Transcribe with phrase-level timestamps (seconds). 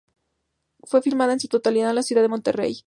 [0.81, 2.77] Fue filmada en su totalidad en la ciudad de Monterrey.